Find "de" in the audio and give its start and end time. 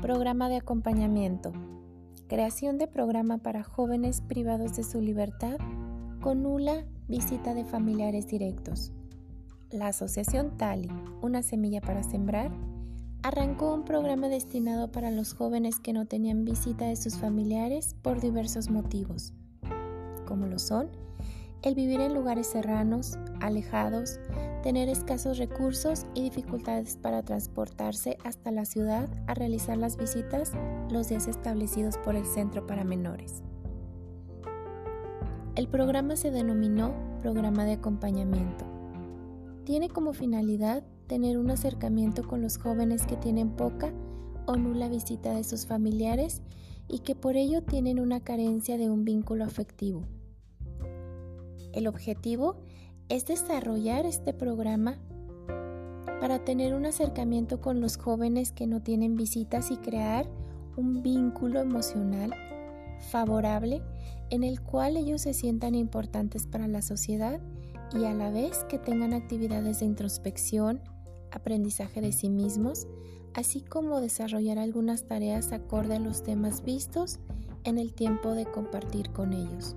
0.48-0.56, 2.78-2.88, 4.74-4.82, 7.52-7.66, 16.86-16.96, 37.64-37.72, 45.34-45.44, 48.78-48.90, 69.80-69.86, 72.00-72.12, 78.34-78.46